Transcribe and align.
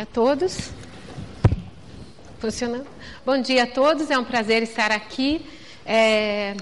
a 0.00 0.06
todos. 0.06 0.70
Funcionando? 2.38 2.86
Bom 3.24 3.38
dia 3.38 3.64
a 3.64 3.66
todos, 3.66 4.10
é 4.10 4.18
um 4.18 4.24
prazer 4.24 4.62
estar 4.62 4.90
aqui. 4.90 5.44
É... 5.84 6.54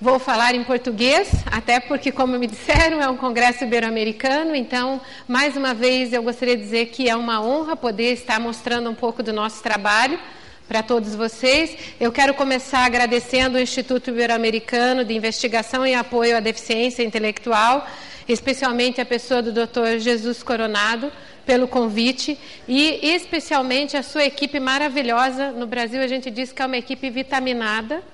Vou 0.00 0.18
falar 0.18 0.54
em 0.54 0.64
português, 0.64 1.28
até 1.52 1.78
porque, 1.78 2.10
como 2.10 2.38
me 2.38 2.46
disseram, 2.46 3.02
é 3.02 3.10
um 3.10 3.16
congresso 3.18 3.64
ibero-americano, 3.64 4.56
então, 4.56 4.98
mais 5.28 5.54
uma 5.54 5.74
vez, 5.74 6.14
eu 6.14 6.22
gostaria 6.22 6.56
de 6.56 6.62
dizer 6.62 6.86
que 6.86 7.10
é 7.10 7.14
uma 7.14 7.42
honra 7.42 7.76
poder 7.76 8.14
estar 8.14 8.40
mostrando 8.40 8.88
um 8.88 8.94
pouco 8.94 9.22
do 9.22 9.34
nosso 9.34 9.62
trabalho 9.62 10.18
para 10.66 10.82
todos 10.82 11.14
vocês. 11.14 11.76
Eu 12.00 12.10
quero 12.10 12.32
começar 12.32 12.86
agradecendo 12.86 13.58
o 13.58 13.60
Instituto 13.60 14.08
Ibero-Americano 14.08 15.04
de 15.04 15.12
Investigação 15.12 15.86
e 15.86 15.94
Apoio 15.94 16.34
à 16.38 16.40
Deficiência 16.40 17.02
Intelectual, 17.02 17.86
especialmente 18.26 18.98
a 18.98 19.04
pessoa 19.04 19.42
do 19.42 19.52
Dr. 19.52 19.98
Jesus 19.98 20.42
Coronado, 20.42 21.12
pelo 21.50 21.66
convite 21.66 22.38
e 22.68 23.00
especialmente 23.02 23.96
a 23.96 24.04
sua 24.04 24.24
equipe 24.24 24.60
maravilhosa. 24.60 25.50
No 25.50 25.66
Brasil 25.66 26.00
a 26.00 26.06
gente 26.06 26.30
diz 26.30 26.52
que 26.52 26.62
é 26.62 26.66
uma 26.66 26.76
equipe 26.76 27.10
vitaminada, 27.10 28.04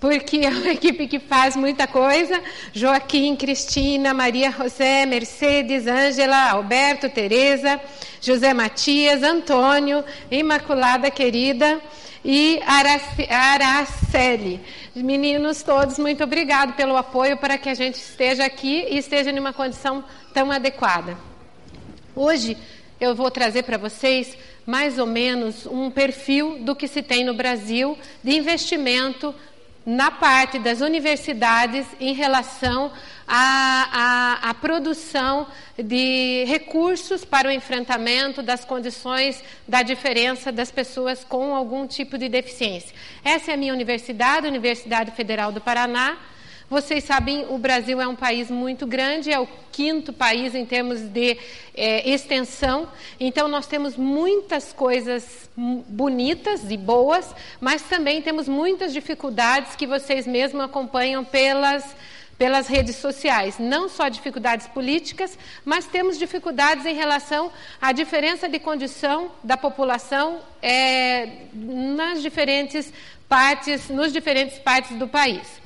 porque 0.00 0.38
é 0.38 0.48
uma 0.48 0.70
equipe 0.74 1.06
que 1.06 1.20
faz 1.20 1.54
muita 1.54 1.86
coisa. 1.86 2.42
Joaquim, 2.72 3.36
Cristina, 3.36 4.12
Maria 4.12 4.50
José, 4.50 5.06
Mercedes, 5.06 5.86
Ângela, 5.86 6.50
Alberto, 6.50 7.08
Tereza, 7.08 7.80
José 8.20 8.52
Matias, 8.52 9.22
Antônio, 9.22 10.04
Imaculada 10.28 11.08
querida 11.08 11.80
e 12.24 12.60
Araceli. 13.30 14.60
Meninos 14.96 15.62
todos, 15.62 16.00
muito 16.00 16.24
obrigado 16.24 16.72
pelo 16.72 16.96
apoio 16.96 17.36
para 17.36 17.56
que 17.56 17.68
a 17.68 17.74
gente 17.74 17.94
esteja 17.94 18.44
aqui 18.44 18.88
e 18.90 18.98
esteja 18.98 19.30
em 19.30 19.38
uma 19.38 19.52
condição 19.52 20.02
tão 20.34 20.50
adequada. 20.50 21.29
Hoje 22.22 22.54
eu 23.00 23.14
vou 23.14 23.30
trazer 23.30 23.62
para 23.62 23.78
vocês 23.78 24.36
mais 24.66 24.98
ou 24.98 25.06
menos 25.06 25.64
um 25.64 25.90
perfil 25.90 26.58
do 26.58 26.76
que 26.76 26.86
se 26.86 27.00
tem 27.00 27.24
no 27.24 27.32
Brasil 27.32 27.96
de 28.22 28.36
investimento 28.36 29.34
na 29.86 30.10
parte 30.10 30.58
das 30.58 30.82
universidades 30.82 31.86
em 31.98 32.12
relação 32.12 32.92
à, 33.26 34.42
à, 34.44 34.50
à, 34.50 34.52
produção 34.52 35.46
de 35.78 36.44
recursos 36.44 37.24
para 37.24 37.48
o 37.48 37.50
enfrentamento 37.50 38.42
das 38.42 38.66
condições 38.66 39.42
da 39.66 39.80
diferença 39.80 40.52
das 40.52 40.70
pessoas 40.70 41.24
com 41.24 41.54
algum 41.54 41.86
tipo 41.86 42.18
de 42.18 42.28
deficiência. 42.28 42.94
Essa 43.24 43.52
é 43.52 43.54
a 43.54 43.56
minha 43.56 43.72
universidade, 43.72 44.46
a 44.46 44.50
Universidade 44.50 45.12
Federal 45.12 45.52
do 45.52 45.60
Paraná. 45.62 46.18
Vocês 46.70 47.02
sabem, 47.02 47.46
o 47.48 47.58
Brasil 47.58 48.00
é 48.00 48.06
um 48.06 48.14
país 48.14 48.48
muito 48.48 48.86
grande, 48.86 49.32
é 49.32 49.40
o 49.40 49.48
quinto 49.72 50.12
país 50.12 50.54
em 50.54 50.64
termos 50.64 51.00
de 51.00 51.36
é, 51.74 52.08
extensão. 52.08 52.88
Então, 53.18 53.48
nós 53.48 53.66
temos 53.66 53.96
muitas 53.96 54.72
coisas 54.72 55.50
bonitas 55.56 56.70
e 56.70 56.76
boas, 56.76 57.34
mas 57.60 57.82
também 57.82 58.22
temos 58.22 58.46
muitas 58.46 58.92
dificuldades 58.92 59.74
que 59.74 59.84
vocês 59.84 60.28
mesmos 60.28 60.62
acompanham 60.62 61.24
pelas 61.24 61.84
pelas 62.38 62.68
redes 62.68 62.96
sociais, 62.96 63.58
não 63.58 63.86
só 63.86 64.08
dificuldades 64.08 64.66
políticas, 64.66 65.36
mas 65.62 65.84
temos 65.84 66.18
dificuldades 66.18 66.86
em 66.86 66.94
relação 66.94 67.52
à 67.78 67.92
diferença 67.92 68.48
de 68.48 68.58
condição 68.58 69.30
da 69.44 69.58
população 69.58 70.40
é, 70.62 71.28
nas 71.52 72.22
diferentes 72.22 72.90
partes, 73.28 73.90
nos 73.90 74.10
diferentes 74.10 74.58
partes 74.58 74.96
do 74.96 75.06
país. 75.06 75.60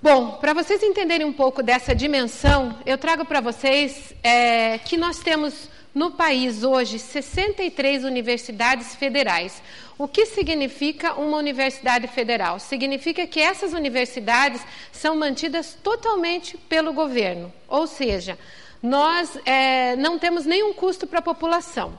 Bom, 0.00 0.36
para 0.40 0.54
vocês 0.54 0.80
entenderem 0.80 1.26
um 1.26 1.32
pouco 1.32 1.60
dessa 1.60 1.92
dimensão, 1.92 2.78
eu 2.86 2.96
trago 2.96 3.24
para 3.24 3.40
vocês 3.40 4.14
é, 4.22 4.78
que 4.78 4.96
nós 4.96 5.18
temos 5.18 5.68
no 5.92 6.12
país 6.12 6.62
hoje 6.62 7.00
63 7.00 8.04
universidades 8.04 8.94
federais. 8.94 9.60
O 9.98 10.06
que 10.06 10.24
significa 10.24 11.14
uma 11.14 11.36
universidade 11.36 12.06
federal? 12.06 12.60
Significa 12.60 13.26
que 13.26 13.40
essas 13.40 13.72
universidades 13.72 14.62
são 14.92 15.16
mantidas 15.16 15.76
totalmente 15.82 16.56
pelo 16.56 16.92
governo, 16.92 17.52
ou 17.66 17.88
seja, 17.88 18.38
nós 18.80 19.36
é, 19.44 19.96
não 19.96 20.16
temos 20.16 20.46
nenhum 20.46 20.72
custo 20.72 21.08
para 21.08 21.18
a 21.18 21.22
população. 21.22 21.98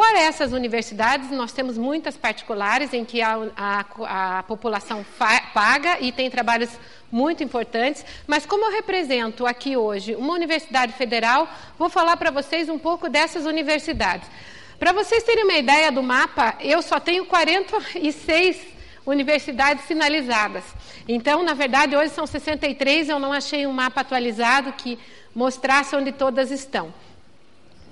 Fora 0.00 0.20
essas 0.20 0.52
universidades, 0.52 1.28
nós 1.32 1.50
temos 1.50 1.76
muitas 1.76 2.16
particulares 2.16 2.94
em 2.94 3.04
que 3.04 3.20
a, 3.20 3.36
a, 3.56 4.38
a 4.38 4.42
população 4.44 5.04
paga 5.52 5.98
e 6.00 6.12
tem 6.12 6.30
trabalhos 6.30 6.70
muito 7.10 7.42
importantes, 7.42 8.04
mas 8.24 8.46
como 8.46 8.64
eu 8.66 8.70
represento 8.70 9.44
aqui 9.44 9.76
hoje 9.76 10.14
uma 10.14 10.34
universidade 10.34 10.92
federal, 10.92 11.48
vou 11.76 11.88
falar 11.88 12.16
para 12.16 12.30
vocês 12.30 12.68
um 12.68 12.78
pouco 12.78 13.08
dessas 13.08 13.44
universidades. 13.44 14.30
Para 14.78 14.92
vocês 14.92 15.24
terem 15.24 15.42
uma 15.42 15.58
ideia 15.58 15.90
do 15.90 16.00
mapa, 16.00 16.54
eu 16.60 16.80
só 16.80 17.00
tenho 17.00 17.26
46 17.26 18.56
universidades 19.04 19.84
finalizadas. 19.84 20.62
Então, 21.08 21.42
na 21.42 21.54
verdade, 21.54 21.96
hoje 21.96 22.10
são 22.10 22.24
63, 22.24 23.08
eu 23.08 23.18
não 23.18 23.32
achei 23.32 23.66
um 23.66 23.72
mapa 23.72 24.02
atualizado 24.02 24.72
que 24.74 24.96
mostrasse 25.34 25.96
onde 25.96 26.12
todas 26.12 26.52
estão. 26.52 26.94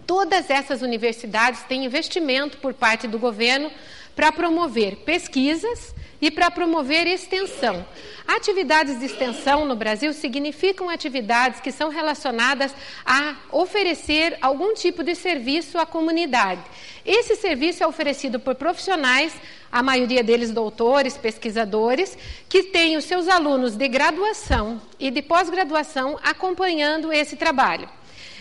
Todas 0.06 0.48
essas 0.50 0.82
universidades 0.82 1.62
têm 1.64 1.84
investimento 1.84 2.58
por 2.58 2.72
parte 2.72 3.08
do 3.08 3.18
governo 3.18 3.70
para 4.14 4.30
promover 4.30 4.96
pesquisas 4.98 5.94
e 6.20 6.30
para 6.30 6.50
promover 6.50 7.06
extensão. 7.06 7.84
Atividades 8.26 8.98
de 8.98 9.06
extensão 9.06 9.64
no 9.66 9.76
Brasil 9.76 10.12
significam 10.12 10.88
atividades 10.88 11.60
que 11.60 11.72
são 11.72 11.90
relacionadas 11.90 12.72
a 13.04 13.36
oferecer 13.52 14.38
algum 14.40 14.72
tipo 14.74 15.02
de 15.02 15.14
serviço 15.14 15.76
à 15.76 15.84
comunidade. 15.84 16.62
Esse 17.04 17.36
serviço 17.36 17.82
é 17.82 17.86
oferecido 17.86 18.38
por 18.38 18.54
profissionais, 18.54 19.34
a 19.70 19.82
maioria 19.82 20.22
deles 20.22 20.52
doutores, 20.52 21.16
pesquisadores, 21.16 22.16
que 22.48 22.62
têm 22.62 22.96
os 22.96 23.04
seus 23.04 23.28
alunos 23.28 23.76
de 23.76 23.88
graduação 23.88 24.80
e 24.98 25.10
de 25.10 25.20
pós-graduação 25.20 26.18
acompanhando 26.22 27.12
esse 27.12 27.36
trabalho. 27.36 27.88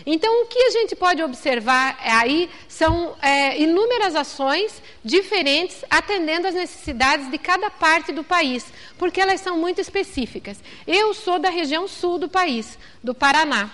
Então, 0.04 0.42
o 0.42 0.46
que 0.46 0.58
a 0.58 0.70
gente 0.70 0.94
pode 0.94 1.22
observar 1.22 1.98
aí 2.02 2.50
são 2.68 3.14
é, 3.22 3.58
inúmeras 3.60 4.14
ações 4.14 4.82
diferentes 5.04 5.84
atendendo 5.88 6.48
às 6.48 6.54
necessidades 6.54 7.30
de 7.30 7.38
cada 7.38 7.70
parte 7.70 8.12
do 8.12 8.24
país, 8.24 8.66
porque 8.98 9.20
elas 9.20 9.40
são 9.40 9.56
muito 9.56 9.80
específicas. 9.80 10.58
Eu 10.86 11.14
sou 11.14 11.38
da 11.38 11.48
região 11.48 11.88
sul 11.88 12.18
do 12.18 12.28
país, 12.28 12.78
do 13.02 13.14
Paraná. 13.14 13.70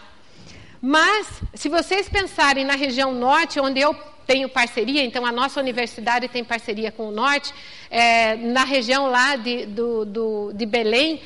Mas, 0.81 1.29
se 1.55 1.69
vocês 1.69 2.09
pensarem 2.09 2.65
na 2.65 2.75
região 2.75 3.15
norte, 3.15 3.61
onde 3.61 3.81
eu 3.81 3.95
tenho 4.27 4.49
parceria, 4.49 5.05
então 5.05 5.25
a 5.27 5.33
nossa 5.33 5.61
universidade 5.61 6.29
tem 6.29 6.45
parceria 6.45 6.91
com 6.91 7.09
o 7.09 7.11
norte, 7.11 7.53
é, 7.91 8.37
na 8.37 8.65
região 8.65 9.09
lá 9.09 9.37
de, 9.37 9.67
do, 9.67 10.05
do, 10.05 10.53
de 10.53 10.67
Belém, 10.67 11.21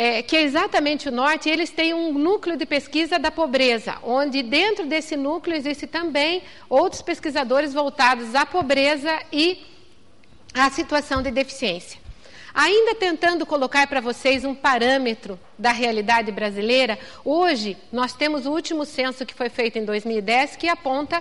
é, 0.00 0.22
que 0.22 0.36
é 0.36 0.42
exatamente 0.42 1.08
o 1.08 1.10
norte, 1.12 1.50
eles 1.50 1.70
têm 1.70 1.92
um 1.92 2.12
núcleo 2.12 2.56
de 2.56 2.64
pesquisa 2.64 3.18
da 3.18 3.32
pobreza, 3.32 3.96
onde 4.04 4.44
dentro 4.44 4.86
desse 4.86 5.16
núcleo 5.16 5.56
existe 5.56 5.88
também 5.88 6.44
outros 6.68 7.02
pesquisadores 7.02 7.74
voltados 7.74 8.32
à 8.36 8.46
pobreza 8.46 9.10
e 9.32 9.60
à 10.54 10.70
situação 10.70 11.20
de 11.20 11.32
deficiência. 11.32 12.00
Ainda 12.54 12.94
tentando 12.94 13.44
colocar 13.44 13.88
para 13.88 14.00
vocês 14.00 14.44
um 14.44 14.54
parâmetro 14.54 15.36
da 15.58 15.72
realidade 15.72 16.30
brasileira, 16.30 16.96
hoje 17.24 17.76
nós 17.90 18.12
temos 18.12 18.46
o 18.46 18.52
último 18.52 18.84
censo 18.84 19.26
que 19.26 19.34
foi 19.34 19.48
feito 19.48 19.80
em 19.80 19.84
2010 19.84 20.54
que 20.54 20.68
aponta 20.68 21.20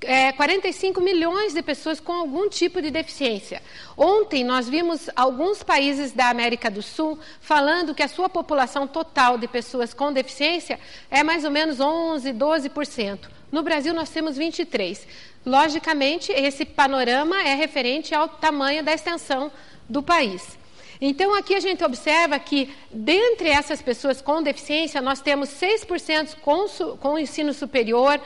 é, 0.00 0.32
45 0.32 1.00
milhões 1.00 1.54
de 1.54 1.62
pessoas 1.62 2.00
com 2.00 2.12
algum 2.12 2.48
tipo 2.48 2.82
de 2.82 2.90
deficiência. 2.90 3.62
Ontem 3.96 4.44
nós 4.44 4.68
vimos 4.68 5.08
alguns 5.16 5.62
países 5.62 6.12
da 6.12 6.28
América 6.28 6.70
do 6.70 6.82
Sul 6.82 7.18
falando 7.40 7.94
que 7.94 8.02
a 8.02 8.08
sua 8.08 8.28
população 8.28 8.86
total 8.86 9.38
de 9.38 9.48
pessoas 9.48 9.94
com 9.94 10.12
deficiência 10.12 10.78
é 11.10 11.22
mais 11.22 11.44
ou 11.44 11.50
menos 11.50 11.80
11, 11.80 12.32
12%. 12.32 13.18
No 13.50 13.62
Brasil 13.62 13.94
nós 13.94 14.10
temos 14.10 14.36
23. 14.36 15.06
Logicamente, 15.44 16.32
esse 16.32 16.64
panorama 16.64 17.40
é 17.42 17.54
referente 17.54 18.14
ao 18.14 18.28
tamanho 18.28 18.82
da 18.82 18.92
extensão 18.92 19.50
do 19.88 20.02
país. 20.02 20.58
Então, 21.00 21.34
aqui 21.34 21.54
a 21.54 21.60
gente 21.60 21.84
observa 21.84 22.38
que, 22.38 22.74
dentre 22.90 23.48
essas 23.48 23.82
pessoas 23.82 24.22
com 24.22 24.42
deficiência, 24.42 25.00
nós 25.00 25.20
temos 25.20 25.50
6% 25.50 26.36
com, 26.40 26.66
com 26.96 27.18
ensino 27.18 27.52
superior, 27.52 28.20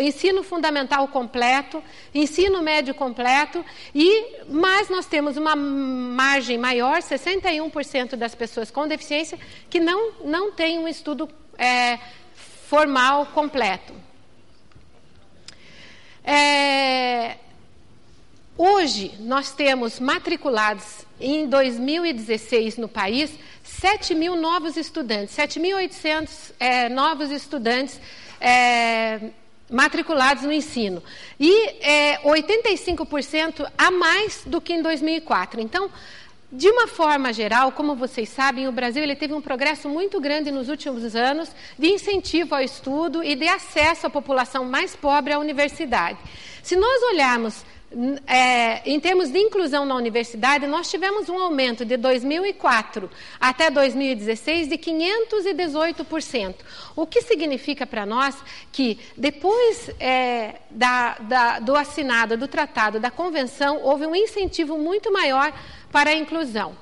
ensino 0.00 0.42
fundamental 0.42 1.06
completo, 1.08 1.82
ensino 2.14 2.62
médio 2.62 2.94
completo, 2.94 3.64
e 3.94 4.44
mais 4.48 4.88
nós 4.88 5.06
temos 5.06 5.36
uma 5.36 5.54
margem 5.54 6.56
maior, 6.56 7.02
61% 7.02 8.16
das 8.16 8.34
pessoas 8.34 8.70
com 8.70 8.88
deficiência, 8.88 9.38
que 9.68 9.80
não, 9.80 10.12
não 10.24 10.52
tem 10.52 10.78
um 10.78 10.88
estudo 10.88 11.28
é, 11.58 11.98
formal 12.34 13.26
completo. 13.26 13.92
É, 16.24 17.36
Hoje, 18.56 19.16
nós 19.18 19.50
temos 19.50 19.98
matriculados 19.98 21.03
em 21.24 21.46
2016 21.46 22.76
no 22.76 22.86
país 22.86 23.32
7 23.62 24.14
mil 24.14 24.36
novos 24.36 24.76
estudantes, 24.76 25.34
7.800 25.34 26.52
é, 26.60 26.88
novos 26.90 27.30
estudantes 27.30 27.98
é, 28.38 29.20
matriculados 29.70 30.42
no 30.42 30.52
ensino. 30.52 31.02
E 31.40 31.68
é, 31.80 32.18
85% 32.22 33.66
a 33.76 33.90
mais 33.90 34.42
do 34.44 34.60
que 34.60 34.74
em 34.74 34.82
2004. 34.82 35.62
Então, 35.62 35.90
de 36.52 36.68
uma 36.68 36.86
forma 36.86 37.32
geral, 37.32 37.72
como 37.72 37.96
vocês 37.96 38.28
sabem, 38.28 38.68
o 38.68 38.72
Brasil 38.72 39.02
ele 39.02 39.16
teve 39.16 39.32
um 39.32 39.40
progresso 39.40 39.88
muito 39.88 40.20
grande 40.20 40.52
nos 40.52 40.68
últimos 40.68 41.16
anos 41.16 41.50
de 41.78 41.88
incentivo 41.88 42.54
ao 42.54 42.60
estudo 42.60 43.24
e 43.24 43.34
de 43.34 43.48
acesso 43.48 44.06
à 44.06 44.10
população 44.10 44.66
mais 44.66 44.94
pobre 44.94 45.32
à 45.32 45.38
universidade. 45.38 46.18
Se 46.62 46.76
nós 46.76 47.02
olharmos 47.12 47.64
é, 48.26 48.82
em 48.88 48.98
termos 48.98 49.30
de 49.30 49.38
inclusão 49.38 49.84
na 49.84 49.94
universidade, 49.94 50.66
nós 50.66 50.90
tivemos 50.90 51.28
um 51.28 51.38
aumento 51.38 51.84
de 51.84 51.96
2004 51.96 53.10
até 53.40 53.70
2016 53.70 54.68
de 54.68 54.76
518%. 54.76 56.54
O 56.96 57.06
que 57.06 57.22
significa 57.22 57.86
para 57.86 58.04
nós 58.04 58.36
que 58.72 58.98
depois 59.16 59.90
é, 60.00 60.56
da, 60.70 61.16
da, 61.18 61.58
do 61.60 61.76
assinado 61.76 62.36
do 62.36 62.48
tratado, 62.48 62.98
da 62.98 63.10
convenção, 63.10 63.80
houve 63.82 64.06
um 64.06 64.14
incentivo 64.14 64.76
muito 64.78 65.12
maior 65.12 65.52
para 65.92 66.10
a 66.10 66.14
inclusão. 66.14 66.76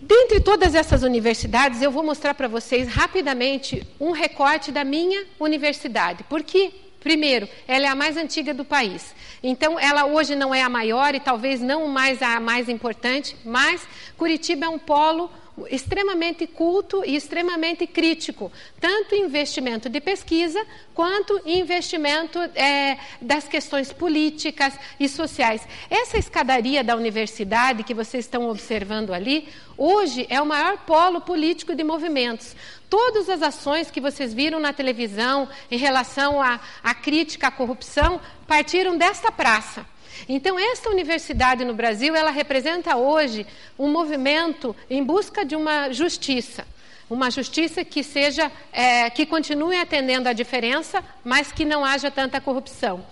Dentre 0.00 0.40
todas 0.40 0.74
essas 0.74 1.02
universidades, 1.02 1.82
eu 1.82 1.90
vou 1.90 2.04
mostrar 2.04 2.32
para 2.32 2.46
vocês 2.46 2.88
rapidamente 2.88 3.86
um 3.98 4.12
recorte 4.12 4.70
da 4.70 4.84
minha 4.84 5.26
universidade. 5.40 6.24
Porque 6.28 6.72
Primeiro, 7.00 7.48
ela 7.66 7.86
é 7.86 7.88
a 7.88 7.94
mais 7.94 8.16
antiga 8.16 8.52
do 8.52 8.64
país. 8.64 9.14
Então, 9.42 9.78
ela 9.78 10.04
hoje 10.06 10.34
não 10.34 10.54
é 10.54 10.62
a 10.62 10.68
maior 10.68 11.14
e 11.14 11.20
talvez 11.20 11.60
não 11.60 11.86
mais 11.86 12.20
a 12.22 12.40
mais 12.40 12.68
importante, 12.68 13.36
mas 13.44 13.86
Curitiba 14.16 14.66
é 14.66 14.68
um 14.68 14.78
polo 14.78 15.30
extremamente 15.70 16.46
culto 16.46 17.02
e 17.04 17.16
extremamente 17.16 17.86
crítico, 17.86 18.52
tanto 18.80 19.14
em 19.14 19.24
investimento 19.24 19.88
de 19.88 20.00
pesquisa 20.00 20.64
quanto 20.94 21.40
em 21.44 21.60
investimento 21.60 22.38
é, 22.54 22.98
das 23.20 23.48
questões 23.48 23.92
políticas 23.92 24.74
e 25.00 25.08
sociais. 25.08 25.66
Essa 25.90 26.18
escadaria 26.18 26.84
da 26.84 26.94
universidade 26.94 27.82
que 27.82 27.94
vocês 27.94 28.24
estão 28.24 28.48
observando 28.48 29.12
ali, 29.12 29.48
hoje 29.76 30.26
é 30.28 30.40
o 30.40 30.46
maior 30.46 30.78
polo 30.78 31.20
político 31.20 31.74
de 31.74 31.82
movimentos. 31.82 32.54
Todas 32.88 33.28
as 33.28 33.42
ações 33.42 33.90
que 33.90 34.00
vocês 34.00 34.32
viram 34.32 34.58
na 34.58 34.72
televisão 34.72 35.48
em 35.70 35.76
relação 35.76 36.40
à, 36.40 36.58
à 36.82 36.94
crítica 36.94 37.48
à 37.48 37.50
corrupção 37.50 38.20
partiram 38.46 38.96
desta 38.96 39.30
praça. 39.30 39.84
Então, 40.28 40.58
essa 40.58 40.88
universidade 40.88 41.64
no 41.64 41.74
Brasil, 41.74 42.16
ela 42.16 42.30
representa 42.30 42.96
hoje 42.96 43.46
um 43.78 43.88
movimento 43.88 44.74
em 44.88 45.04
busca 45.04 45.44
de 45.44 45.54
uma 45.54 45.92
justiça. 45.92 46.66
Uma 47.10 47.30
justiça 47.30 47.84
que 47.84 48.02
seja, 48.02 48.50
é, 48.72 49.08
que 49.10 49.24
continue 49.24 49.76
atendendo 49.76 50.28
a 50.28 50.32
diferença, 50.32 51.04
mas 51.24 51.52
que 51.52 51.64
não 51.64 51.84
haja 51.84 52.10
tanta 52.10 52.40
corrupção. 52.40 53.04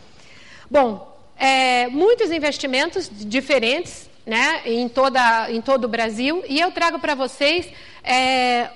Bom, 0.71 1.17
é, 1.39 1.87
muitos 1.89 2.31
investimentos 2.31 3.11
diferentes 3.13 4.11
né, 4.27 4.63
em, 4.65 4.89
toda, 4.89 5.51
em 5.51 5.61
todo 5.61 5.85
o 5.85 5.89
Brasil, 5.89 6.43
e 6.49 6.61
eu 6.61 6.73
trago 6.73 6.99
para 6.99 7.15
vocês 7.15 7.69
é, 8.03 8.69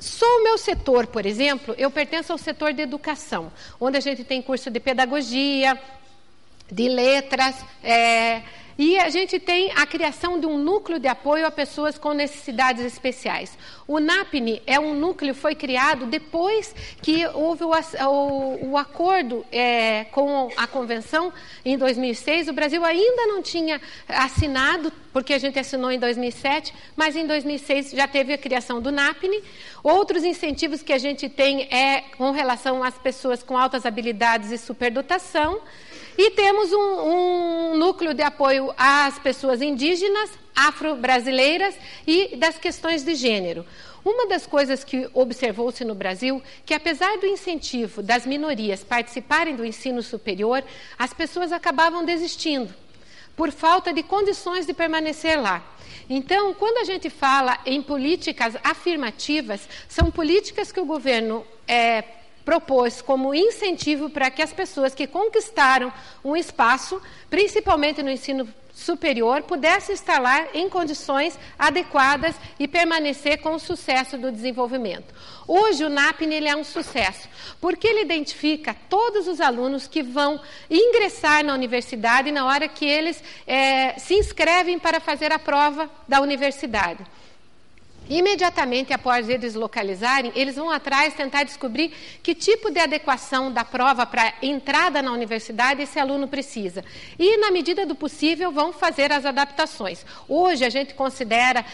só 0.00 0.26
o 0.26 0.42
meu 0.42 0.58
setor, 0.58 1.06
por 1.06 1.24
exemplo, 1.24 1.74
eu 1.78 1.90
pertenço 1.90 2.32
ao 2.32 2.38
setor 2.38 2.72
de 2.72 2.82
educação, 2.82 3.52
onde 3.80 3.96
a 3.96 4.00
gente 4.00 4.24
tem 4.24 4.42
curso 4.42 4.70
de 4.70 4.80
pedagogia, 4.80 5.80
de 6.70 6.88
letras. 6.88 7.56
É, 7.82 8.42
e 8.78 8.98
a 8.98 9.08
gente 9.08 9.38
tem 9.38 9.70
a 9.76 9.86
criação 9.86 10.38
de 10.38 10.46
um 10.46 10.58
núcleo 10.58 10.98
de 10.98 11.06
apoio 11.06 11.46
a 11.46 11.50
pessoas 11.50 11.96
com 11.96 12.12
necessidades 12.12 12.84
especiais. 12.84 13.56
O 13.86 14.00
NAPNE 14.00 14.62
é 14.66 14.80
um 14.80 14.94
núcleo 14.94 15.34
foi 15.34 15.54
criado 15.54 16.06
depois 16.06 16.74
que 17.00 17.26
houve 17.28 17.64
o, 17.64 17.70
o, 17.70 18.70
o 18.70 18.78
acordo 18.78 19.44
é, 19.52 20.04
com 20.04 20.50
a 20.56 20.66
convenção 20.66 21.32
em 21.64 21.78
2006. 21.78 22.48
O 22.48 22.52
Brasil 22.52 22.84
ainda 22.84 23.26
não 23.26 23.42
tinha 23.42 23.80
assinado, 24.08 24.92
porque 25.12 25.34
a 25.34 25.38
gente 25.38 25.58
assinou 25.58 25.92
em 25.92 25.98
2007, 25.98 26.74
mas 26.96 27.14
em 27.14 27.26
2006 27.26 27.92
já 27.92 28.08
teve 28.08 28.32
a 28.32 28.38
criação 28.38 28.80
do 28.80 28.90
NAPNE. 28.90 29.42
Outros 29.82 30.24
incentivos 30.24 30.82
que 30.82 30.92
a 30.92 30.98
gente 30.98 31.28
tem 31.28 31.68
é 31.72 32.04
com 32.16 32.32
relação 32.32 32.82
às 32.82 32.98
pessoas 32.98 33.42
com 33.42 33.56
altas 33.56 33.86
habilidades 33.86 34.50
e 34.50 34.58
superdotação. 34.58 35.60
E 36.16 36.30
temos 36.30 36.72
um, 36.72 36.78
um 36.78 37.76
núcleo 37.76 38.14
de 38.14 38.22
apoio 38.22 38.72
às 38.76 39.18
pessoas 39.18 39.60
indígenas, 39.60 40.30
afro-brasileiras 40.54 41.74
e 42.06 42.36
das 42.36 42.56
questões 42.56 43.02
de 43.02 43.14
gênero. 43.14 43.66
Uma 44.04 44.26
das 44.26 44.46
coisas 44.46 44.84
que 44.84 45.08
observou-se 45.14 45.82
no 45.84 45.94
Brasil, 45.94 46.42
que 46.66 46.74
apesar 46.74 47.16
do 47.18 47.26
incentivo 47.26 48.02
das 48.02 48.26
minorias 48.26 48.84
participarem 48.84 49.56
do 49.56 49.64
ensino 49.64 50.02
superior, 50.02 50.62
as 50.98 51.14
pessoas 51.14 51.52
acabavam 51.52 52.04
desistindo 52.04 52.72
por 53.34 53.50
falta 53.50 53.92
de 53.92 54.02
condições 54.02 54.66
de 54.66 54.74
permanecer 54.74 55.40
lá. 55.40 55.64
Então, 56.08 56.52
quando 56.54 56.78
a 56.78 56.84
gente 56.84 57.08
fala 57.08 57.58
em 57.64 57.82
políticas 57.82 58.54
afirmativas, 58.62 59.66
são 59.88 60.10
políticas 60.10 60.70
que 60.70 60.78
o 60.78 60.84
governo 60.84 61.44
é, 61.66 62.04
propôs 62.44 63.00
como 63.00 63.34
incentivo 63.34 64.10
para 64.10 64.30
que 64.30 64.42
as 64.42 64.52
pessoas 64.52 64.94
que 64.94 65.06
conquistaram 65.06 65.92
um 66.24 66.36
espaço, 66.36 67.00
principalmente 67.30 68.02
no 68.02 68.10
ensino 68.10 68.46
superior, 68.74 69.42
pudessem 69.42 69.94
estar 69.94 70.20
lá 70.20 70.48
em 70.52 70.68
condições 70.68 71.38
adequadas 71.56 72.34
e 72.58 72.66
permanecer 72.66 73.40
com 73.40 73.54
o 73.54 73.60
sucesso 73.60 74.18
do 74.18 74.32
desenvolvimento. 74.32 75.14
Hoje 75.46 75.84
o 75.84 75.88
NAPN 75.88 76.34
ele 76.34 76.48
é 76.48 76.56
um 76.56 76.64
sucesso, 76.64 77.28
porque 77.60 77.86
ele 77.86 78.02
identifica 78.02 78.74
todos 78.88 79.28
os 79.28 79.40
alunos 79.40 79.86
que 79.86 80.02
vão 80.02 80.40
ingressar 80.68 81.44
na 81.44 81.54
universidade 81.54 82.32
na 82.32 82.46
hora 82.46 82.66
que 82.66 82.84
eles 82.84 83.22
é, 83.46 83.96
se 83.98 84.14
inscrevem 84.14 84.78
para 84.78 84.98
fazer 84.98 85.32
a 85.32 85.38
prova 85.38 85.88
da 86.08 86.20
universidade. 86.20 87.04
Imediatamente 88.08 88.92
após 88.92 89.28
eles 89.28 89.54
localizarem, 89.54 90.30
eles 90.34 90.56
vão 90.56 90.70
atrás 90.70 91.14
tentar 91.14 91.44
descobrir 91.44 91.92
que 92.22 92.34
tipo 92.34 92.70
de 92.70 92.78
adequação 92.78 93.50
da 93.50 93.64
prova 93.64 94.04
para 94.04 94.34
entrada 94.42 95.00
na 95.00 95.10
universidade 95.12 95.82
esse 95.82 95.98
aluno 95.98 96.28
precisa. 96.28 96.84
E, 97.18 97.38
na 97.38 97.50
medida 97.50 97.86
do 97.86 97.94
possível, 97.94 98.52
vão 98.52 98.72
fazer 98.72 99.10
as 99.10 99.24
adaptações. 99.24 100.04
Hoje, 100.28 100.64
a 100.64 100.70
gente 100.70 100.92
considera 100.94 101.64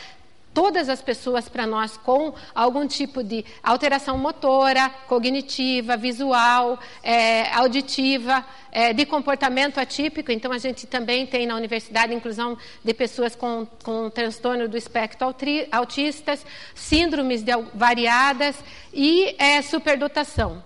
todas 0.53 0.89
as 0.89 1.01
pessoas 1.01 1.49
para 1.49 1.67
nós 1.67 1.97
com 1.97 2.35
algum 2.55 2.87
tipo 2.87 3.23
de 3.23 3.45
alteração 3.63 4.19
motora, 4.19 4.91
cognitiva, 5.07 5.97
visual, 5.97 6.79
é, 7.03 7.53
auditiva, 7.55 8.45
é, 8.73 8.93
de 8.93 9.07
comportamento 9.07 9.79
atípico. 9.79 10.33
Então, 10.33 10.53
a 10.53 10.59
gente 10.59 10.87
também 10.87 11.27
tem 11.27 11.47
na 11.47 11.55
universidade 11.55 12.15
inclusão 12.15 12.59
de 12.85 12.95
pessoas 12.95 13.35
com, 13.35 13.67
com 13.83 14.11
transtorno 14.11 14.69
do 14.69 14.77
espectro 14.77 15.35
autistas, 15.71 16.45
síndromes 16.75 17.43
de, 17.43 17.53
variadas 17.75 18.57
e 18.93 19.35
é, 19.39 19.63
superdotação. 19.63 20.63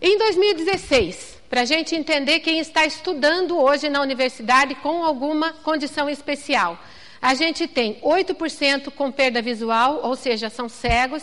Em 0.00 0.16
2016, 0.18 1.37
para 1.48 1.62
a 1.62 1.64
gente 1.64 1.94
entender 1.94 2.40
quem 2.40 2.58
está 2.58 2.84
estudando 2.84 3.58
hoje 3.58 3.88
na 3.88 4.02
universidade 4.02 4.74
com 4.76 5.02
alguma 5.02 5.52
condição 5.52 6.08
especial. 6.08 6.78
A 7.20 7.34
gente 7.34 7.66
tem 7.66 7.98
8% 8.00 8.90
com 8.90 9.10
perda 9.10 9.42
visual, 9.42 10.00
ou 10.02 10.14
seja, 10.14 10.50
são 10.50 10.68
cegos. 10.68 11.22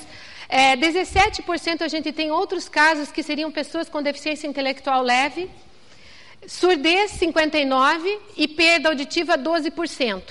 É, 0.49 0.75
17% 0.75 1.81
a 1.81 1.87
gente 1.87 2.11
tem 2.11 2.31
outros 2.31 2.67
casos 2.67 3.11
que 3.11 3.23
seriam 3.23 3.51
pessoas 3.51 3.87
com 3.87 4.01
deficiência 4.01 4.47
intelectual 4.47 5.01
leve. 5.01 5.49
Surdez, 6.47 7.11
59% 7.13 8.19
e 8.37 8.47
perda 8.47 8.89
auditiva, 8.89 9.37
12%. 9.37 10.21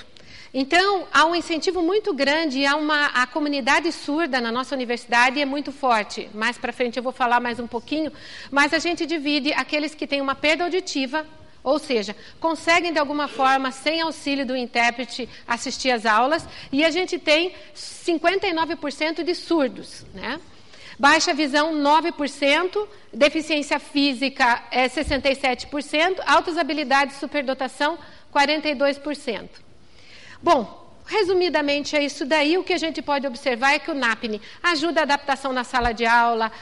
Então, 0.57 1.09
há 1.13 1.27
um 1.27 1.35
incentivo 1.35 1.83
muito 1.83 2.15
grande 2.15 2.65
há 2.65 2.77
uma, 2.77 3.07
a 3.07 3.27
comunidade 3.27 3.91
surda 3.91 4.41
na 4.41 4.53
nossa 4.53 4.73
universidade 4.73 5.41
é 5.41 5.45
muito 5.45 5.73
forte. 5.73 6.31
Mais 6.33 6.57
para 6.57 6.73
frente 6.73 6.97
eu 6.97 7.03
vou 7.03 7.11
falar 7.13 7.41
mais 7.41 7.59
um 7.59 7.67
pouquinho, 7.67 8.13
mas 8.53 8.73
a 8.73 8.79
gente 8.79 9.05
divide 9.05 9.53
aqueles 9.53 9.97
que 9.97 10.07
têm 10.07 10.21
uma 10.21 10.37
perda 10.37 10.63
auditiva, 10.63 11.27
ou 11.61 11.81
seja, 11.81 12.15
conseguem 12.39 12.93
de 12.93 13.01
alguma 13.01 13.27
forma, 13.27 13.73
sem 13.73 14.01
auxílio 14.01 14.47
do 14.47 14.57
intérprete, 14.57 15.29
assistir 15.45 15.91
às 15.91 16.07
aulas, 16.07 16.47
e 16.71 16.85
a 16.85 16.91
gente 16.93 17.19
tem 17.19 17.53
59% 17.75 19.25
de 19.25 19.35
surdos, 19.35 20.07
né? 20.15 20.41
Baixa 20.97 21.35
visão, 21.35 21.75
9%, 21.75 22.87
deficiência 23.13 23.81
física, 23.81 24.63
é 24.71 24.89
67%, 24.89 26.21
altas 26.25 26.57
habilidades, 26.57 27.17
superdotação, 27.17 27.99
42%. 28.33 29.65
Bom, 30.45 30.93
resumidamente 31.07 31.97
é 31.97 32.05
isso 32.05 32.27
daí. 32.27 32.59
O 32.59 32.63
que 32.63 32.75
a 32.75 32.79
gente 32.79 33.01
pode 33.01 33.27
observar 33.27 33.73
é 33.73 33.79
que 33.79 33.91
o 33.91 33.95
NAPNE 33.95 34.43
ajuda 34.63 35.01
a 35.01 35.05
adaptação 35.05 35.55
na 35.55 35.65
sala 35.65 35.95
de 35.95 36.05
aula, 36.05 36.53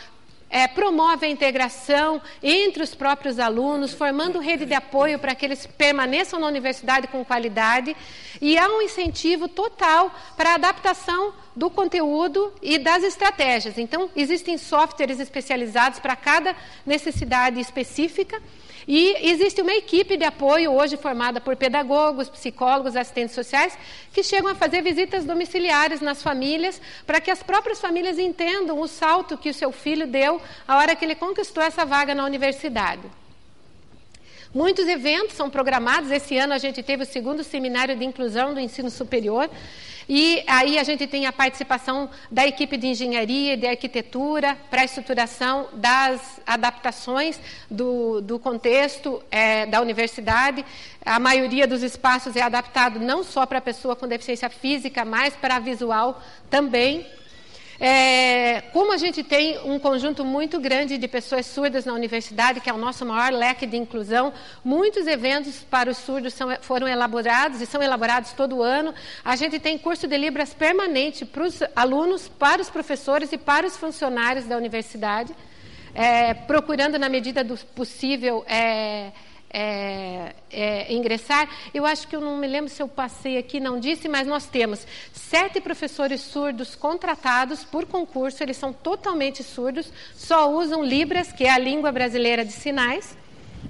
é, 0.49 0.69
promove 0.69 1.27
a 1.27 1.29
integração 1.29 2.23
entre 2.41 2.81
os 2.85 2.95
próprios 2.95 3.41
alunos, 3.41 3.93
formando 3.93 4.39
rede 4.39 4.67
de 4.67 4.73
apoio 4.73 5.19
para 5.19 5.35
que 5.35 5.45
eles 5.45 5.67
permaneçam 5.67 6.39
na 6.39 6.47
universidade 6.47 7.09
com 7.09 7.25
qualidade, 7.25 7.97
e 8.41 8.57
há 8.57 8.69
um 8.69 8.83
incentivo 8.83 9.49
total 9.49 10.15
para 10.37 10.51
a 10.51 10.55
adaptação 10.55 11.35
do 11.55 11.69
conteúdo 11.71 12.53
e 12.63 12.79
das 12.79 13.03
estratégias. 13.03 13.79
Então, 13.79 14.11
existem 14.17 14.57
softwares 14.59 15.21
especializados 15.21 15.99
para 15.99 16.17
cada 16.17 16.57
necessidade 16.87 17.61
específica. 17.61 18.43
E 18.87 19.31
existe 19.31 19.63
uma 19.63 19.73
equipe 19.73 20.17
de 20.17 20.25
apoio 20.25 20.73
hoje 20.73 20.97
formada 20.97 21.41
por 21.41 21.55
pedagogos, 21.55 22.29
psicólogos, 22.29 22.97
assistentes 22.97 23.35
sociais, 23.35 23.79
que 24.13 24.25
chegam 24.25 24.51
a 24.51 24.55
fazer 24.57 24.83
visitas 24.83 25.25
domiciliares 25.25 26.01
nas 26.01 26.23
famílias, 26.23 26.81
para 27.07 27.21
que 27.21 27.31
as 27.31 27.43
próprias 27.43 27.81
famílias 27.81 28.19
entendam 28.19 28.81
o 28.81 28.89
salto 28.89 29.39
que 29.39 29.51
o 29.51 29.55
seu 29.55 29.71
filho 29.71 30.07
deu 30.07 30.41
a 30.67 30.79
hora 30.79 30.97
que 30.97 31.05
ele 31.05 31.15
conquistou 31.15 31.63
essa 31.63 31.85
vaga 31.85 32.15
na 32.15 32.25
universidade. 32.25 33.22
Muitos 34.55 34.87
eventos 34.87 35.35
são 35.35 35.49
programados. 35.49 36.11
Esse 36.11 36.37
ano 36.37 36.53
a 36.53 36.59
gente 36.59 36.83
teve 36.83 37.05
o 37.05 37.07
segundo 37.07 37.43
seminário 37.43 37.97
de 37.97 38.05
inclusão 38.05 38.53
do 38.53 38.61
ensino 38.61 38.91
superior. 38.91 39.49
E 40.07 40.45
aí 40.47 40.79
a 40.79 40.83
gente 40.83 41.07
tem 41.07 41.25
a 41.25 41.33
participação 41.33 42.11
da 42.31 42.47
equipe 42.47 42.77
de 42.77 42.89
engenharia 42.89 43.55
e 43.55 43.57
de 43.57 43.67
arquitetura 43.67 44.59
para 44.69 44.83
a 44.83 44.85
estruturação 44.85 45.69
das 45.73 46.39
adaptações 46.47 47.41
do, 47.71 48.21
do 48.21 48.39
contexto 48.39 49.23
é, 49.31 49.65
da 49.65 49.81
universidade. 49.81 50.67
A 51.03 51.19
maioria 51.19 51.67
dos 51.67 51.83
espaços 51.83 52.37
é 52.37 52.43
adaptado 52.43 53.01
não 53.01 53.25
só 53.25 53.47
para 53.47 53.57
a 53.57 53.63
pessoa 53.63 53.97
com 53.97 54.07
deficiência 54.07 54.51
física, 54.51 55.03
mas 55.03 55.35
para 55.35 55.57
a 55.57 55.61
visual 55.61 56.21
também. 56.51 57.07
É, 57.85 58.61
como 58.73 58.93
a 58.93 58.97
gente 58.97 59.25
tem 59.25 59.59
um 59.65 59.77
conjunto 59.77 60.25
muito 60.25 60.61
grande 60.61 60.97
de 60.97 61.09
pessoas 61.09 61.47
surdas 61.47 61.85
na 61.85 61.93
universidade, 61.93 62.61
que 62.61 62.71
é 62.71 62.73
o 62.73 62.79
nosso 62.79 63.05
maior 63.05 63.33
leque 63.33 63.67
de 63.67 63.77
inclusão, 63.77 64.33
muitos 64.65 65.05
eventos 65.09 65.65
para 65.69 65.91
os 65.91 65.97
surdos 65.97 66.33
são, 66.33 66.57
foram 66.61 66.87
elaborados 66.87 67.61
e 67.61 67.67
são 67.67 67.83
elaborados 67.83 68.35
todo 68.35 68.63
ano. 68.63 68.95
A 69.25 69.35
gente 69.35 69.59
tem 69.59 69.77
curso 69.77 70.07
de 70.07 70.17
Libras 70.17 70.55
permanente 70.55 71.25
para 71.25 71.43
os 71.43 71.61
alunos, 71.75 72.29
para 72.29 72.63
os 72.63 72.71
professores 72.71 73.33
e 73.33 73.37
para 73.37 73.67
os 73.67 73.77
funcionários 73.77 74.45
da 74.45 74.57
universidade, 74.57 75.35
é, 75.93 76.35
procurando, 76.35 77.01
na 77.01 77.09
medida 77.09 77.43
do 77.43 77.59
possível, 77.75 78.45
é, 78.47 79.11
é, 79.53 80.35
é, 80.51 80.93
ingressar. 80.93 81.49
Eu 81.75 81.85
acho 81.85 82.09
que 82.09 82.17
eu 82.17 82.21
não 82.21 82.39
me 82.39 82.47
lembro 82.47 82.71
se 82.71 82.83
eu 82.83 82.89
passei 82.89 83.37
aqui, 83.37 83.61
não 83.61 83.79
disse, 83.79 84.09
mas 84.09 84.27
nós 84.27 84.47
temos 84.47 84.87
sete 85.13 85.61
professores 85.61 86.21
surdos 86.21 86.75
contratados 86.75 87.63
por 87.63 87.85
concurso, 87.85 88.43
eles 88.43 88.57
são 88.57 88.73
totalmente 88.73 89.43
surdos, 89.43 89.93
só 90.15 90.51
usam 90.51 90.83
Libras, 90.83 91.31
que 91.33 91.45
é 91.45 91.51
a 91.51 91.59
língua 91.59 91.93
brasileira 91.93 92.45
de 92.45 92.53
sinais 92.53 93.17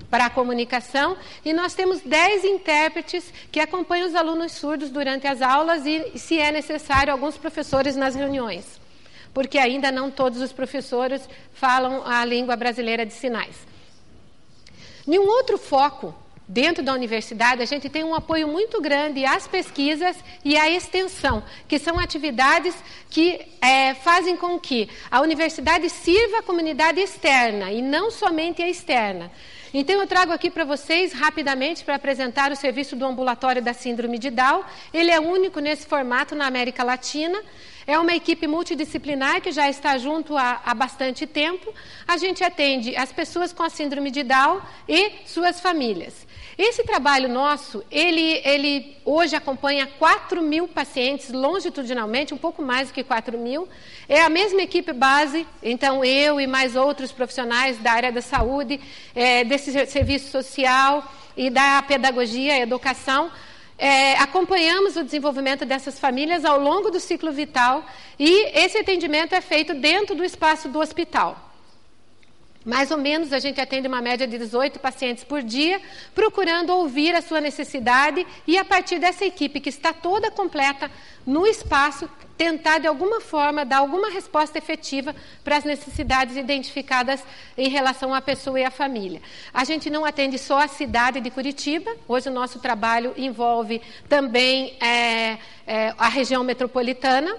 para 0.09 0.27
a 0.27 0.31
comunicação, 0.31 1.17
e 1.45 1.53
nós 1.53 1.75
temos 1.75 2.01
dez 2.01 2.45
intérpretes 2.45 3.33
que 3.51 3.61
acompanham 3.61 4.07
os 4.07 4.15
alunos 4.15 4.53
surdos 4.53 4.91
durante 4.91 5.27
as 5.27 5.43
aulas 5.43 5.85
e, 5.85 6.19
se 6.19 6.39
é 6.39 6.53
necessário, 6.53 7.13
alguns 7.13 7.37
professores 7.37 7.97
nas 7.97 8.15
reuniões, 8.15 8.81
porque 9.35 9.59
ainda 9.59 9.91
não 9.91 10.11
todos 10.11 10.41
os 10.41 10.53
professores 10.53 11.29
falam 11.53 12.07
a 12.07 12.25
língua 12.25 12.57
brasileira 12.57 13.05
de 13.05 13.13
sinais. 13.13 13.72
Nenhum 15.07 15.27
outro 15.27 15.59
foco 15.59 16.15
dentro 16.47 16.83
da 16.83 16.93
universidade, 16.93 17.63
a 17.63 17.67
gente 17.67 17.89
tem 17.89 18.05
um 18.05 18.15
apoio 18.15 18.47
muito 18.47 18.81
grande 18.81 19.25
às 19.25 19.47
pesquisas 19.47 20.17
e 20.45 20.57
à 20.57 20.69
extensão, 20.69 21.43
que 21.67 21.79
são 21.79 21.99
atividades 21.99 22.75
que 23.09 23.41
é, 23.61 23.95
fazem 23.95 24.37
com 24.37 24.59
que 24.59 24.89
a 25.11 25.21
universidade 25.21 25.89
sirva 25.89 26.39
a 26.39 26.43
comunidade 26.43 27.01
externa 27.01 27.73
e 27.73 27.81
não 27.81 28.11
somente 28.11 28.61
a 28.61 28.69
externa. 28.69 29.31
Então, 29.75 30.01
eu 30.01 30.07
trago 30.07 30.33
aqui 30.33 30.51
para 30.51 30.65
vocês, 30.65 31.15
rapidamente, 31.15 31.83
para 31.83 31.95
apresentar 31.95 32.53
o 32.53 32.57
serviço 32.57 32.95
do 32.95 33.07
ambulatório 33.07 33.63
da 33.63 33.73
Síndrome 33.73 34.19
de 34.19 34.29
Down. 34.29 34.63
Ele 34.93 35.11
é 35.11 35.19
único 35.19 35.61
nesse 35.61 35.87
formato 35.87 36.35
na 36.35 36.47
América 36.47 36.85
Latina. 36.85 37.41
É 37.87 37.99
uma 37.99 38.15
equipe 38.15 38.47
multidisciplinar 38.47 39.41
que 39.41 39.51
já 39.51 39.71
está 39.71 39.97
junto 39.97 40.37
há, 40.37 40.61
há, 40.63 40.75
bastante 40.75 41.27
tempo. 41.27 41.73
A 42.07 42.19
gente 42.19 42.45
atende 42.45 42.95
as 42.97 43.13
pessoas 43.13 43.51
com 43.51 43.63
a 43.63 43.71
síndrome 43.71 44.11
de 44.11 44.23
Down 44.23 44.61
e 44.87 45.13
suas 45.25 45.59
famílias. 45.59 46.27
Esse 46.59 46.85
trabalho 46.85 47.29
nosso, 47.31 47.83
ele, 47.91 48.43
ele 48.45 48.97
hoje 49.05 49.35
acompanha 49.35 49.87
4 49.99 50.43
mil 50.43 50.69
pacientes 50.69 51.31
longitudinalmente, 51.31 52.35
um 52.35 52.39
pouco 52.39 52.63
mais 52.63 52.89
do 52.89 52.95
que 52.95 53.03
4 53.03 53.39
mil. 53.39 53.67
É 54.07 54.21
a 54.21 54.29
mesma 54.29 54.61
equipe 54.61 54.93
base, 54.93 55.47
então 55.63 56.05
eu 56.05 56.39
e 56.39 56.47
mais 56.47 56.77
outros 56.77 57.11
profissionais 57.11 57.79
da 57.79 57.93
área 57.93 58.13
da 58.13 58.21
saúde, 58.21 58.79
é, 59.15 59.45
desse 59.45 59.87
serviço 59.87 60.31
social 60.31 61.11
e 61.37 61.49
da 61.49 61.83
pedagogia 61.83 62.59
e 62.59 62.61
educação, 62.61 63.31
é, 63.79 64.15
acompanhamos 64.19 64.97
o 64.97 65.03
desenvolvimento 65.03 65.65
dessas 65.65 65.99
famílias 65.99 66.45
ao 66.45 66.61
longo 66.61 66.91
do 66.91 67.01
ciclo 67.01 67.33
vital 67.33 67.85
e 68.19 68.59
esse 68.59 68.79
atendimento 68.79 69.35
é 69.35 69.41
feito 69.41 69.75
dentro 69.75 70.15
do 70.15 70.23
espaço 70.23 70.69
do 70.69 70.79
hospital. 70.79 71.52
Mais 72.65 72.91
ou 72.91 72.99
menos 72.99 73.33
a 73.33 73.39
gente 73.39 73.61
atende 73.61 73.89
uma 73.89 74.01
média 74.01 74.27
de 74.27 74.39
18 74.39 74.79
pacientes 74.79 75.25
por 75.25 75.43
dia, 75.43 75.81
procurando 76.15 76.71
ouvir 76.71 77.15
a 77.15 77.23
sua 77.23 77.41
necessidade 77.41 78.27
e, 78.47 78.57
a 78.57 78.65
partir 78.65 78.99
dessa 78.99 79.25
equipe 79.25 79.61
que 79.61 79.69
está 79.69 79.93
toda 79.93 80.31
completa 80.31 80.91
no 81.27 81.47
espaço, 81.47 82.09
tentar 82.37 82.79
de 82.79 82.87
alguma 82.87 83.21
forma 83.21 83.65
dar 83.65 83.79
alguma 83.79 84.11
resposta 84.11 84.59
efetiva 84.59 85.15
para 85.45 85.57
as 85.57 85.65
necessidades 85.65 86.37
identificadas 86.37 87.23
em 87.57 87.69
relação 87.69 88.13
à 88.13 88.21
pessoa 88.21 88.59
e 88.59 88.65
à 88.65 88.71
família. 88.71 89.23
A 89.53 89.65
gente 89.65 89.89
não 89.91 90.05
atende 90.05 90.39
só 90.39 90.59
a 90.59 90.69
cidade 90.69 91.21
de 91.21 91.31
Curitiba, 91.31 91.95
hoje 92.09 92.29
o 92.29 92.33
nosso 92.33 92.59
trabalho 92.59 93.13
envolve 93.17 93.81
também 94.09 94.77
é, 94.81 95.39
é, 95.67 95.95
a 95.97 96.09
região 96.09 96.43
metropolitana, 96.43 97.37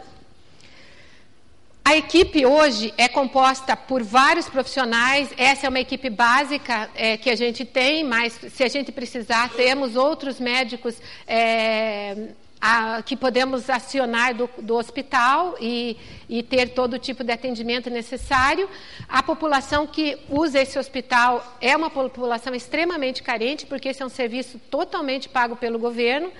a 1.86 1.98
equipe 1.98 2.46
hoje 2.46 2.94
é 2.98 3.10
composta 3.10 3.75
por 3.75 4.02
vários 4.02 4.48
profissionais. 4.48 5.30
Essa 5.38 5.66
é 5.66 5.70
uma 5.70 5.82
equipe 5.82 6.10
básica 6.10 6.90
é, 6.96 7.18
que 7.18 7.30
a 7.30 7.36
gente 7.36 7.66
tem, 7.66 8.06
mas 8.06 8.40
se 8.54 8.63
a 8.63 8.70
gente 8.70 8.90
precisar, 8.90 9.50
temos 9.50 9.98
outros 9.98 10.40
médicos 10.40 10.96
é, 11.28 12.30
a, 12.62 13.02
que 13.02 13.18
podemos 13.18 13.70
acionar 13.70 14.34
do, 14.34 14.50
do 14.60 14.75
hospital 14.75 15.58
e, 15.60 15.98
e, 16.30 16.42
ter 16.42 16.70
todo 16.70 16.98
tipo 16.98 17.22
de 17.22 17.34
atendimento 17.34 17.90
necessário. 17.90 18.70
A 19.10 19.22
população 19.22 19.86
que 19.86 20.18
usa 20.30 20.62
esse 20.62 20.80
hospital 20.80 21.58
é 21.60 21.75
uma 21.75 21.90
população 21.90 22.56
extremamente 22.56 23.22
carente, 23.22 23.66
porque 23.66 23.90
esse 23.90 24.02
é 24.02 24.06
um 24.06 24.10
serviço 24.10 24.58
totalmente 24.72 25.28
pago 25.28 25.58
pelo 25.58 25.78
governo. 25.78 26.32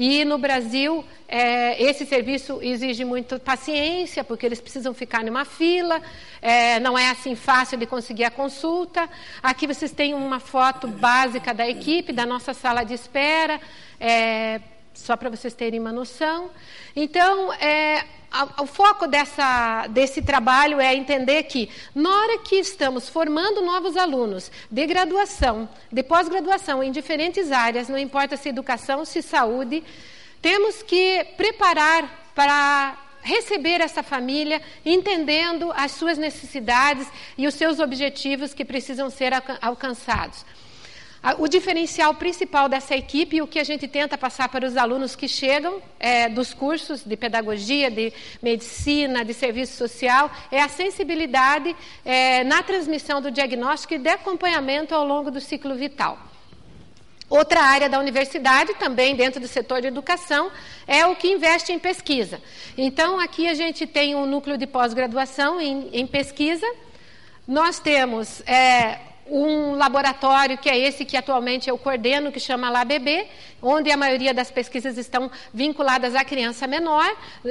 E 0.00 0.24
no 0.24 0.38
Brasil, 0.38 1.04
é, 1.26 1.82
esse 1.82 2.06
serviço 2.06 2.60
exige 2.62 3.04
muita 3.04 3.36
paciência, 3.36 4.22
porque 4.22 4.46
eles 4.46 4.60
precisam 4.60 4.94
ficar 4.94 5.24
numa 5.24 5.44
fila, 5.44 6.00
é, 6.40 6.78
não 6.78 6.96
é 6.96 7.10
assim 7.10 7.34
fácil 7.34 7.76
de 7.76 7.84
conseguir 7.84 8.22
a 8.22 8.30
consulta. 8.30 9.10
Aqui 9.42 9.66
vocês 9.66 9.90
têm 9.90 10.14
uma 10.14 10.38
foto 10.38 10.86
básica 10.86 11.52
da 11.52 11.68
equipe, 11.68 12.12
da 12.12 12.24
nossa 12.24 12.54
sala 12.54 12.84
de 12.84 12.94
espera. 12.94 13.60
É, 13.98 14.60
só 14.94 15.16
para 15.16 15.30
vocês 15.30 15.52
terem 15.52 15.80
uma 15.80 15.90
noção. 15.90 16.52
Então, 16.94 17.52
é, 17.54 18.04
o 18.58 18.66
foco 18.66 19.06
dessa, 19.06 19.86
desse 19.88 20.20
trabalho 20.20 20.80
é 20.80 20.94
entender 20.94 21.44
que, 21.44 21.68
na 21.94 22.10
hora 22.10 22.38
que 22.38 22.56
estamos 22.56 23.08
formando 23.08 23.62
novos 23.62 23.96
alunos 23.96 24.50
de 24.70 24.86
graduação, 24.86 25.68
de 25.90 26.02
pós-graduação, 26.02 26.82
em 26.82 26.92
diferentes 26.92 27.50
áreas, 27.50 27.88
não 27.88 27.98
importa 27.98 28.36
se 28.36 28.48
educação, 28.48 29.04
se 29.04 29.22
saúde, 29.22 29.82
temos 30.42 30.82
que 30.82 31.24
preparar 31.36 32.30
para 32.34 32.96
receber 33.22 33.80
essa 33.80 34.02
família, 34.02 34.62
entendendo 34.84 35.72
as 35.74 35.92
suas 35.92 36.16
necessidades 36.16 37.08
e 37.36 37.46
os 37.46 37.54
seus 37.54 37.80
objetivos 37.80 38.54
que 38.54 38.64
precisam 38.64 39.10
ser 39.10 39.32
alcançados. 39.60 40.44
O 41.38 41.48
diferencial 41.48 42.14
principal 42.14 42.68
dessa 42.68 42.94
equipe 42.94 43.36
e 43.36 43.42
o 43.42 43.46
que 43.46 43.58
a 43.58 43.64
gente 43.64 43.88
tenta 43.88 44.16
passar 44.16 44.48
para 44.48 44.64
os 44.64 44.76
alunos 44.76 45.16
que 45.16 45.26
chegam 45.26 45.82
é, 45.98 46.28
dos 46.28 46.54
cursos 46.54 47.02
de 47.04 47.16
pedagogia, 47.16 47.90
de 47.90 48.12
medicina, 48.40 49.24
de 49.24 49.34
serviço 49.34 49.76
social, 49.76 50.30
é 50.50 50.62
a 50.62 50.68
sensibilidade 50.68 51.74
é, 52.04 52.44
na 52.44 52.62
transmissão 52.62 53.20
do 53.20 53.32
diagnóstico 53.32 53.94
e 53.94 53.98
de 53.98 54.08
acompanhamento 54.08 54.94
ao 54.94 55.04
longo 55.04 55.30
do 55.30 55.40
ciclo 55.40 55.74
vital. 55.74 56.18
Outra 57.28 57.60
área 57.60 57.90
da 57.90 57.98
universidade, 57.98 58.72
também 58.74 59.14
dentro 59.14 59.38
do 59.38 59.46
setor 59.46 59.82
de 59.82 59.88
educação, 59.88 60.50
é 60.86 61.04
o 61.04 61.14
que 61.14 61.28
investe 61.28 61.72
em 61.72 61.78
pesquisa. 61.78 62.40
Então, 62.76 63.20
aqui 63.20 63.46
a 63.48 63.54
gente 63.54 63.86
tem 63.86 64.14
um 64.14 64.24
núcleo 64.24 64.56
de 64.56 64.66
pós-graduação 64.66 65.60
em, 65.60 65.90
em, 65.92 66.06
pesquisa. 66.06 66.66
Nós 67.46 67.78
temos 67.78 68.40
é, 68.46 68.98
um 69.30 69.74
laboratório 69.74 70.58
que 70.58 70.68
é 70.68 70.78
esse 70.78 71.04
que 71.04 71.16
atualmente 71.16 71.68
eu 71.68 71.78
coordeno, 71.78 72.32
que 72.32 72.40
chama 72.40 72.70
LabBB, 72.70 73.26
onde 73.62 73.90
a 73.90 73.96
maioria 73.96 74.32
das 74.32 74.50
pesquisas 74.50 74.96
estão 74.96 75.30
vinculadas 75.52 76.14
à 76.14 76.24
criança 76.24 76.66
menor. 76.66 77.08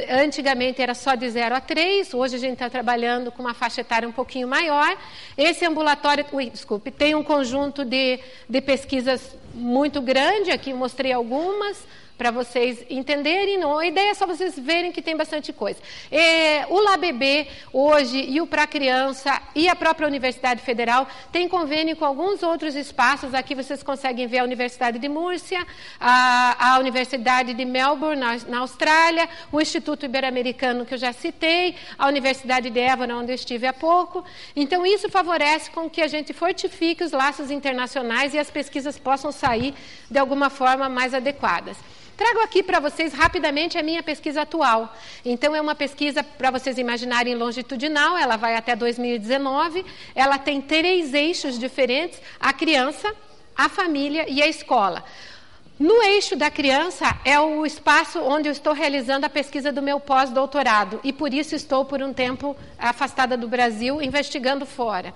Antigamente 0.10 0.82
era 0.82 0.94
só 0.94 1.16
de 1.16 1.30
0 1.30 1.56
a 1.56 1.62
3, 1.62 2.14
hoje 2.14 2.36
a 2.36 2.40
gente 2.40 2.54
está 2.54 2.70
trabalhando 2.70 3.32
com 3.32 3.42
uma 3.42 3.54
faixa 3.54 3.82
etária 3.82 4.08
um 4.08 4.12
pouquinho 4.12 4.48
maior. 4.48 4.98
Esse 5.38 5.66
ambulatório, 5.66 6.26
ui, 6.32 6.50
desculpe, 6.50 6.92
tem 6.92 7.16
um 7.16 7.24
conjunto 7.24 7.84
de, 7.84 8.20
de 8.48 8.62
pesquisas 8.62 9.36
muito 9.54 10.02
grande, 10.02 10.52
aqui 10.52 10.74
mostrei 10.74 11.12
algumas, 11.12 11.86
para 12.18 12.32
vocês 12.32 12.84
entenderem. 12.90 13.58
Não, 13.58 13.78
a 13.78 13.86
ideia 13.86 14.10
é 14.10 14.14
só 14.14 14.26
vocês 14.26 14.58
verem 14.58 14.92
que 14.92 15.02
tem 15.02 15.16
bastante 15.16 15.54
coisa. 15.54 15.80
É, 16.12 16.66
o 16.68 16.80
LabBB 16.80 17.48
hoje 17.72 18.26
e 18.28 18.42
o 18.42 18.48
Pra 18.48 18.66
Criança 18.66 19.42
e 19.54 19.70
a 19.70 19.76
própria 19.76 20.08
Universidade 20.08 20.62
Federal 20.62 21.08
tem 21.32 21.48
convênio 21.48 21.96
com 21.96 22.06
alguns 22.06 22.42
outros 22.42 22.76
espaços. 22.76 23.34
Aqui 23.34 23.54
vocês 23.54 23.84
conseguem 23.84 24.28
ver 24.28 24.40
a 24.40 24.44
Universidade 24.44 24.98
de 24.98 25.08
Múrcia, 25.08 25.66
a, 26.00 26.74
a 26.74 26.80
Universidade 26.80 27.54
de 27.54 27.66
Melbourne, 27.66 28.20
na, 28.20 28.38
na 28.48 28.60
Austrália, 28.60 29.30
o 29.52 29.62
Instituto 29.62 30.06
Ibero-Americano, 30.06 30.86
que 30.86 30.94
eu 30.94 30.98
já 30.98 31.14
citei, 31.14 31.76
a 31.98 32.08
Universidade 32.08 32.70
de 32.70 32.80
Évora, 32.80 33.16
onde 33.16 33.32
eu 33.32 33.36
estive 33.36 33.68
há 33.68 33.74
pouco. 33.74 34.26
Então, 34.56 34.86
isso 34.86 35.10
favorece 35.10 35.70
com 35.70 35.90
que 35.90 36.02
a 36.02 36.08
gente 36.08 36.34
fortifique 36.34 37.04
os 37.04 37.12
laços 37.12 37.52
internacionais 37.52 38.34
e 38.34 38.40
as 38.40 38.50
pesquisas 38.50 38.98
possam 38.98 39.32
sair 39.32 39.74
de 40.10 40.18
alguma 40.18 40.50
forma 40.50 40.90
mais 40.90 41.14
adequadas. 41.14 41.78
Trago 42.18 42.40
aqui 42.40 42.64
para 42.64 42.80
vocês 42.80 43.14
rapidamente 43.14 43.78
a 43.78 43.84
minha 43.84 44.02
pesquisa 44.02 44.42
atual. 44.42 44.92
Então, 45.24 45.56
é 45.56 45.62
uma 45.62 45.76
pesquisa 45.76 46.24
para 46.24 46.50
vocês 46.50 46.80
imaginarem 46.80 47.36
longitudinal, 47.36 48.18
ela 48.18 48.36
vai 48.36 48.56
até 48.56 48.76
2019. 48.76 49.86
Ela 50.16 50.40
tem 50.40 50.60
três 50.60 51.14
eixos 51.14 51.60
diferentes: 51.60 52.20
a 52.40 52.52
criança, 52.52 53.14
a 53.56 53.70
família 53.70 54.26
e 54.28 54.42
a 54.42 54.48
escola. 54.48 55.04
No 55.80 56.02
eixo 56.02 56.36
da 56.36 56.50
criança 56.50 57.06
é 57.24 57.40
o 57.40 57.64
espaço 57.64 58.20
onde 58.20 58.50
eu 58.50 58.52
estou 58.52 58.74
realizando 58.74 59.28
a 59.28 59.30
pesquisa 59.30 59.72
do 59.72 59.80
meu 59.80 60.00
pós-doutorado 60.00 61.00
e 61.04 61.14
por 61.14 61.32
isso 61.32 61.54
estou 61.54 61.86
por 61.86 62.02
um 62.02 62.12
tempo 62.12 62.58
afastada 62.80 63.38
do 63.38 63.48
Brasil, 63.48 64.02
investigando 64.02 64.66
fora. 64.66 65.14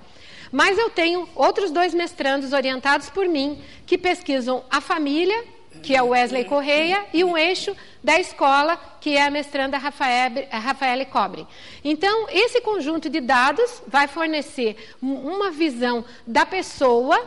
Mas 0.52 0.78
eu 0.78 0.92
tenho 0.92 1.28
outros 1.34 1.72
dois 1.72 1.96
mestrandos 1.96 2.54
orientados 2.54 3.10
por 3.10 3.28
mim 3.28 3.60
que 3.88 3.98
pesquisam 3.98 4.64
a 4.70 4.80
família, 4.80 5.44
que 5.82 5.96
é 5.96 6.02
o 6.02 6.10
Wesley 6.10 6.46
Correia, 6.46 7.06
e 7.14 7.24
um 7.24 7.38
eixo 7.38 7.76
da 8.04 8.20
escola, 8.20 8.80
que 9.00 9.16
é 9.16 9.24
a 9.24 9.32
mestranda 9.32 9.78
Rafaele 9.78 11.06
Cobre. 11.06 11.48
Então, 11.84 12.28
esse 12.30 12.62
conjunto 12.62 13.10
de 13.10 13.20
dados 13.20 13.82
vai 13.88 14.08
fornecer 14.08 14.76
uma 15.02 15.52
visão 15.52 16.06
da 16.26 16.46
pessoa 16.46 17.20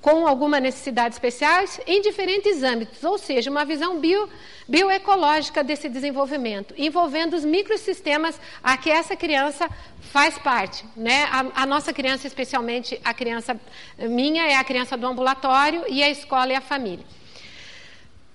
com 0.00 0.26
alguma 0.26 0.58
necessidade 0.58 1.14
especiais 1.14 1.78
em 1.86 2.00
diferentes 2.00 2.62
âmbitos, 2.62 3.04
ou 3.04 3.18
seja, 3.18 3.50
uma 3.50 3.64
visão 3.64 4.00
bio, 4.00 4.28
bioecológica 4.66 5.62
desse 5.62 5.88
desenvolvimento, 5.88 6.74
envolvendo 6.78 7.34
os 7.34 7.44
microsistemas 7.44 8.40
a 8.62 8.76
que 8.76 8.90
essa 8.90 9.14
criança 9.14 9.68
faz 10.10 10.38
parte. 10.38 10.84
Né? 10.96 11.24
A, 11.24 11.62
a, 11.62 11.66
nossa 11.66 11.92
criança, 11.92 12.26
especialmente 12.26 12.98
a 13.04 13.12
criança 13.12 13.60
minha, 13.98 14.46
é 14.46 14.56
a 14.56 14.64
criança 14.64 14.96
do 14.96 15.06
ambulatório 15.06 15.84
e 15.88 16.02
a 16.02 16.08
escola 16.08 16.52
e 16.52 16.56
a 16.56 16.60
família. 16.60 17.04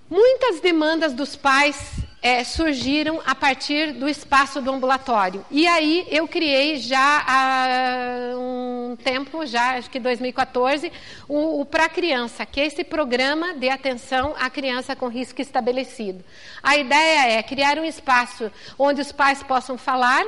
Muitas 0.08 0.60
demandas 0.60 1.12
dos 1.12 1.34
pais 1.34 2.06
é, 2.22 2.44
surgiram 2.44 3.20
a 3.26 3.34
partir 3.34 3.92
do 3.92 4.08
espaço 4.08 4.60
do 4.60 4.70
ambulatório. 4.70 5.44
E 5.50 5.66
aí 5.66 6.06
eu 6.10 6.28
criei 6.28 6.76
já 6.76 7.24
há 7.26 8.36
um 8.36 8.96
tempo, 9.02 9.44
já 9.44 9.76
acho 9.76 9.90
que 9.90 9.98
2014, 9.98 10.92
o, 11.28 11.60
o 11.60 11.64
Pra 11.64 11.88
Criança, 11.88 12.46
que 12.46 12.60
é 12.60 12.66
esse 12.66 12.84
programa 12.84 13.54
de 13.54 13.68
atenção 13.68 14.32
à 14.38 14.48
criança 14.48 14.94
com 14.94 15.08
risco 15.08 15.42
estabelecido. 15.42 16.24
A 16.62 16.76
ideia 16.76 17.38
é 17.38 17.42
criar 17.42 17.76
um 17.76 17.84
espaço 17.84 18.50
onde 18.78 19.00
os 19.00 19.10
pais 19.10 19.42
possam 19.42 19.76
falar, 19.76 20.24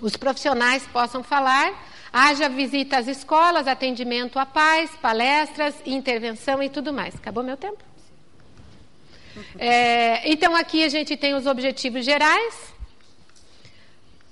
os 0.00 0.14
profissionais 0.14 0.86
possam 0.86 1.22
falar, 1.22 1.72
haja 2.12 2.50
visita 2.50 2.98
às 2.98 3.08
escolas, 3.08 3.66
atendimento 3.66 4.38
a 4.38 4.44
pais, 4.44 4.90
palestras, 5.00 5.74
intervenção 5.86 6.62
e 6.62 6.68
tudo 6.68 6.92
mais. 6.92 7.14
Acabou 7.14 7.42
meu 7.42 7.56
tempo? 7.56 7.93
É, 9.58 10.30
então, 10.30 10.54
aqui 10.54 10.84
a 10.84 10.88
gente 10.88 11.16
tem 11.16 11.34
os 11.34 11.46
objetivos 11.46 12.04
gerais. 12.04 12.74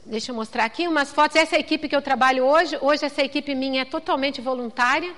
Deixa 0.05 0.33
eu 0.33 0.35
mostrar 0.35 0.65
aqui 0.65 0.89
umas 0.89 1.13
fotos. 1.13 1.37
Essa 1.37 1.55
é 1.55 1.59
a 1.59 1.61
equipe 1.61 1.89
que 1.89 1.95
eu 1.95 2.03
trabalho 2.03 2.45
hoje. 2.45 2.77
Hoje, 2.81 3.05
essa 3.05 3.23
equipe 3.23 3.55
minha 3.55 3.83
é 3.83 3.85
totalmente 3.85 4.41
voluntária. 4.41 5.13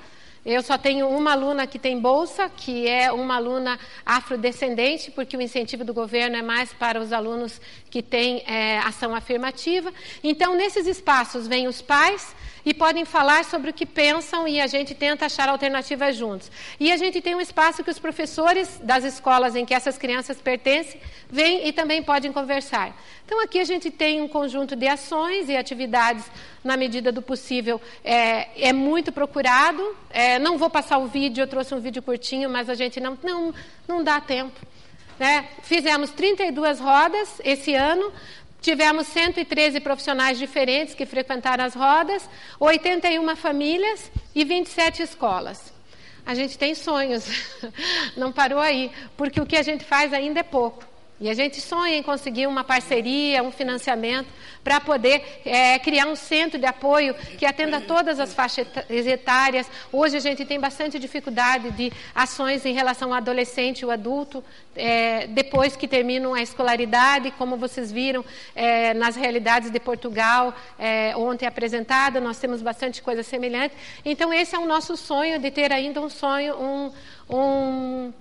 Eu 0.44 0.62
só 0.62 0.76
tenho 0.76 1.08
uma 1.08 1.32
aluna 1.32 1.66
que 1.66 1.78
tem 1.78 1.98
bolsa, 1.98 2.50
que 2.50 2.86
é 2.86 3.10
uma 3.10 3.36
aluna 3.36 3.78
afrodescendente, 4.04 5.10
porque 5.10 5.38
o 5.38 5.40
incentivo 5.40 5.84
do 5.84 5.94
governo 5.94 6.36
é 6.36 6.42
mais 6.42 6.70
para 6.70 7.00
os 7.00 7.14
alunos 7.14 7.58
que 7.88 8.02
têm 8.02 8.44
é, 8.46 8.78
ação 8.80 9.14
afirmativa. 9.14 9.90
Então, 10.22 10.54
nesses 10.54 10.86
espaços, 10.86 11.48
vêm 11.48 11.66
os 11.66 11.80
pais, 11.80 12.36
e 12.64 12.72
podem 12.72 13.04
falar 13.04 13.44
sobre 13.44 13.70
o 13.70 13.72
que 13.72 13.84
pensam 13.84 14.48
e 14.48 14.60
a 14.60 14.66
gente 14.66 14.94
tenta 14.94 15.26
achar 15.26 15.48
alternativas 15.48 16.16
juntos. 16.16 16.50
E 16.80 16.90
a 16.90 16.96
gente 16.96 17.20
tem 17.20 17.34
um 17.34 17.40
espaço 17.40 17.84
que 17.84 17.90
os 17.90 17.98
professores 17.98 18.80
das 18.82 19.04
escolas 19.04 19.54
em 19.54 19.64
que 19.64 19.74
essas 19.74 19.98
crianças 19.98 20.40
pertencem 20.40 21.00
vêm 21.30 21.66
e 21.68 21.72
também 21.72 22.02
podem 22.02 22.32
conversar. 22.32 22.96
Então, 23.26 23.42
aqui 23.42 23.58
a 23.58 23.64
gente 23.64 23.90
tem 23.90 24.20
um 24.20 24.28
conjunto 24.28 24.76
de 24.76 24.86
ações 24.86 25.48
e 25.48 25.56
atividades, 25.56 26.24
na 26.62 26.76
medida 26.76 27.10
do 27.10 27.20
possível, 27.20 27.80
é, 28.04 28.68
é 28.68 28.72
muito 28.72 29.12
procurado. 29.12 29.96
É, 30.10 30.38
não 30.38 30.56
vou 30.56 30.70
passar 30.70 30.98
o 30.98 31.06
vídeo, 31.06 31.42
eu 31.42 31.48
trouxe 31.48 31.74
um 31.74 31.80
vídeo 31.80 32.02
curtinho, 32.02 32.48
mas 32.48 32.70
a 32.70 32.74
gente 32.74 33.00
não, 33.00 33.18
não, 33.22 33.54
não 33.86 34.04
dá 34.04 34.20
tempo. 34.20 34.58
Né? 35.18 35.48
Fizemos 35.62 36.10
32 36.10 36.80
rodas 36.80 37.40
esse 37.44 37.74
ano, 37.74 38.12
Tivemos 38.64 39.08
113 39.08 39.78
profissionais 39.78 40.38
diferentes 40.38 40.94
que 40.94 41.04
frequentaram 41.04 41.62
as 41.62 41.74
rodas, 41.74 42.26
81 42.58 43.36
famílias 43.36 44.10
e 44.34 44.42
27 44.42 45.02
escolas. 45.02 45.70
A 46.24 46.34
gente 46.34 46.56
tem 46.56 46.74
sonhos, 46.74 47.26
não 48.16 48.32
parou 48.32 48.58
aí, 48.58 48.90
porque 49.18 49.38
o 49.38 49.44
que 49.44 49.58
a 49.58 49.62
gente 49.62 49.84
faz 49.84 50.14
ainda 50.14 50.40
é 50.40 50.42
pouco. 50.42 50.82
E 51.20 51.30
a 51.30 51.34
gente 51.34 51.60
sonha 51.60 51.96
em 51.96 52.02
conseguir 52.02 52.48
uma 52.48 52.64
parceria, 52.64 53.40
um 53.42 53.52
financiamento, 53.52 54.28
para 54.64 54.80
poder 54.80 55.40
é, 55.44 55.78
criar 55.78 56.06
um 56.06 56.16
centro 56.16 56.58
de 56.58 56.66
apoio 56.66 57.14
que 57.38 57.46
atenda 57.46 57.80
todas 57.80 58.18
as 58.18 58.34
faixas 58.34 58.66
etárias. 58.90 59.70
Hoje 59.92 60.16
a 60.16 60.20
gente 60.20 60.44
tem 60.44 60.58
bastante 60.58 60.98
dificuldade 60.98 61.70
de 61.70 61.92
ações 62.12 62.66
em 62.66 62.74
relação 62.74 63.10
ao 63.10 63.18
adolescente 63.18 63.80
e 63.80 63.84
o 63.84 63.92
adulto, 63.92 64.42
é, 64.74 65.28
depois 65.28 65.76
que 65.76 65.86
terminam 65.86 66.34
a 66.34 66.42
escolaridade, 66.42 67.30
como 67.38 67.56
vocês 67.56 67.92
viram 67.92 68.24
é, 68.54 68.92
nas 68.92 69.14
realidades 69.14 69.70
de 69.70 69.78
Portugal, 69.78 70.52
é, 70.76 71.16
ontem 71.16 71.46
apresentada, 71.46 72.20
nós 72.20 72.38
temos 72.40 72.60
bastante 72.60 73.00
coisa 73.00 73.22
semelhante. 73.22 73.74
Então, 74.04 74.32
esse 74.32 74.56
é 74.56 74.58
o 74.58 74.66
nosso 74.66 74.96
sonho, 74.96 75.38
de 75.38 75.50
ter 75.52 75.72
ainda 75.72 76.00
um 76.00 76.10
sonho, 76.10 76.56
um, 76.60 76.92
um 77.30 78.12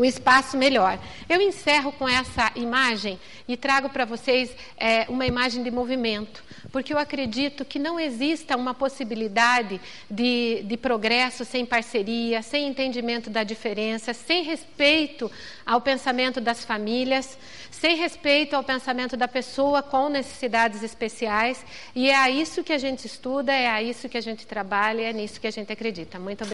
um 0.00 0.04
espaço 0.04 0.56
melhor. 0.56 0.98
Eu 1.28 1.42
encerro 1.42 1.92
com 1.92 2.08
essa 2.08 2.50
imagem 2.56 3.20
e 3.46 3.54
trago 3.54 3.90
para 3.90 4.06
vocês 4.06 4.50
é, 4.78 5.04
uma 5.10 5.26
imagem 5.26 5.62
de 5.62 5.70
movimento, 5.70 6.42
porque 6.72 6.94
eu 6.94 6.98
acredito 6.98 7.66
que 7.66 7.78
não 7.78 8.00
exista 8.00 8.56
uma 8.56 8.72
possibilidade 8.72 9.78
de, 10.10 10.62
de 10.64 10.76
progresso 10.78 11.44
sem 11.44 11.66
parceria, 11.66 12.40
sem 12.40 12.66
entendimento 12.66 13.28
da 13.28 13.44
diferença, 13.44 14.14
sem 14.14 14.42
respeito 14.42 15.30
ao 15.66 15.82
pensamento 15.82 16.40
das 16.40 16.64
famílias, 16.64 17.36
sem 17.70 17.96
respeito 17.96 18.56
ao 18.56 18.64
pensamento 18.64 19.18
da 19.18 19.28
pessoa 19.28 19.82
com 19.82 20.08
necessidades 20.08 20.82
especiais. 20.82 21.62
E 21.94 22.08
é 22.08 22.16
a 22.16 22.30
isso 22.30 22.64
que 22.64 22.72
a 22.72 22.78
gente 22.78 23.06
estuda, 23.06 23.52
é 23.52 23.68
a 23.68 23.82
isso 23.82 24.08
que 24.08 24.16
a 24.16 24.22
gente 24.22 24.46
trabalha, 24.46 25.02
é 25.02 25.12
nisso 25.12 25.38
que 25.38 25.46
a 25.46 25.50
gente 25.50 25.70
acredita. 25.70 26.18
Muito 26.18 26.42
obrigada. 26.42 26.48